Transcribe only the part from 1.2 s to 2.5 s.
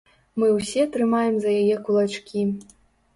за яе кулачкі!